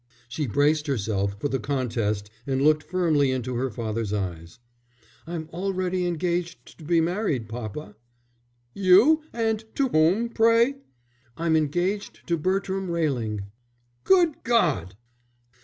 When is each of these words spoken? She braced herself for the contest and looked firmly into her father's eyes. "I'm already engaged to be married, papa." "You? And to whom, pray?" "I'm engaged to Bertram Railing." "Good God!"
She 0.27 0.47
braced 0.47 0.87
herself 0.87 1.39
for 1.39 1.47
the 1.47 1.59
contest 1.59 2.31
and 2.47 2.59
looked 2.63 2.81
firmly 2.81 3.29
into 3.29 3.53
her 3.57 3.69
father's 3.69 4.11
eyes. 4.11 4.57
"I'm 5.27 5.47
already 5.53 6.07
engaged 6.07 6.79
to 6.79 6.83
be 6.83 6.99
married, 6.99 7.47
papa." 7.47 7.95
"You? 8.73 9.21
And 9.31 9.63
to 9.75 9.89
whom, 9.89 10.29
pray?" 10.29 10.77
"I'm 11.37 11.55
engaged 11.55 12.25
to 12.29 12.35
Bertram 12.39 12.89
Railing." 12.89 13.41
"Good 14.03 14.41
God!" 14.43 14.95